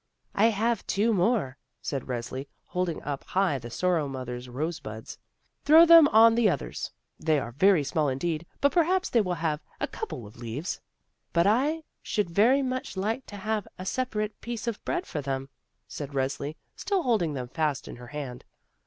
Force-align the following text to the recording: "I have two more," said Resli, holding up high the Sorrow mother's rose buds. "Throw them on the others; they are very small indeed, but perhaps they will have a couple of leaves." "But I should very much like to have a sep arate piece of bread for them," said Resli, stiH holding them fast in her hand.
"I 0.33 0.45
have 0.47 0.87
two 0.87 1.13
more," 1.13 1.59
said 1.79 2.07
Resli, 2.07 2.47
holding 2.65 3.03
up 3.03 3.23
high 3.23 3.59
the 3.59 3.69
Sorrow 3.69 4.07
mother's 4.07 4.49
rose 4.49 4.79
buds. 4.79 5.19
"Throw 5.63 5.85
them 5.85 6.07
on 6.07 6.33
the 6.33 6.49
others; 6.49 6.89
they 7.19 7.37
are 7.37 7.51
very 7.51 7.83
small 7.83 8.09
indeed, 8.09 8.47
but 8.61 8.71
perhaps 8.71 9.09
they 9.11 9.21
will 9.21 9.35
have 9.35 9.61
a 9.79 9.85
couple 9.87 10.25
of 10.25 10.37
leaves." 10.37 10.81
"But 11.33 11.45
I 11.45 11.83
should 12.01 12.31
very 12.31 12.63
much 12.63 12.97
like 12.97 13.27
to 13.27 13.37
have 13.37 13.67
a 13.77 13.85
sep 13.85 14.13
arate 14.15 14.31
piece 14.41 14.65
of 14.65 14.83
bread 14.83 15.05
for 15.05 15.21
them," 15.21 15.49
said 15.87 16.13
Resli, 16.13 16.55
stiH 16.75 17.03
holding 17.03 17.35
them 17.35 17.47
fast 17.49 17.87
in 17.87 17.97
her 17.97 18.07
hand. 18.07 18.43